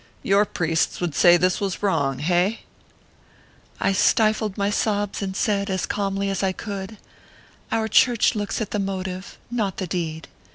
Your 0.23 0.45
priests 0.45 0.99
would 0.99 1.13
say 1.13 1.37
this 1.37 1.61
was 1.61 1.83
wrong 1.83 2.17
hey?" 2.17 2.61
I 3.79 3.91
stifled 3.93 4.57
my 4.57 4.71
sobs 4.71 5.21
and 5.21 5.35
said, 5.35 5.69
as 5.69 5.85
calmly 5.85 6.31
as 6.31 6.41
I 6.41 6.53
could: 6.53 6.97
ORPHEUS 6.97 6.97
C. 7.05 7.05
KERR 7.05 7.17
PAPERS. 7.19 7.65
71" 7.67 7.79
Our 7.81 7.87
Church 7.87 8.35
looks 8.35 8.61
at 8.61 8.71
the 8.71 8.79
motive, 8.79 9.37
not 9.51 9.77
the 9.77 9.85
deed. 9.85 10.27